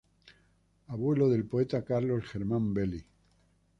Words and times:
Abuelo 0.87 1.29
del 1.29 1.45
poeta 1.45 1.83
Carlos 1.85 2.23
Germán 2.25 2.73
Belli. 2.73 3.05